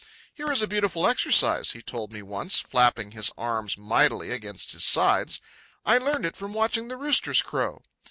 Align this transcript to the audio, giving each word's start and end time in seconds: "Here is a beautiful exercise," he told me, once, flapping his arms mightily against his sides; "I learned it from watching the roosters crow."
"Here 0.33 0.51
is 0.51 0.63
a 0.63 0.67
beautiful 0.67 1.05
exercise," 1.05 1.73
he 1.73 1.83
told 1.83 2.11
me, 2.11 2.23
once, 2.23 2.59
flapping 2.59 3.11
his 3.11 3.29
arms 3.37 3.77
mightily 3.77 4.31
against 4.31 4.71
his 4.71 4.83
sides; 4.83 5.39
"I 5.85 5.99
learned 5.99 6.25
it 6.25 6.35
from 6.35 6.53
watching 6.55 6.87
the 6.87 6.97
roosters 6.97 7.43
crow." 7.43 7.83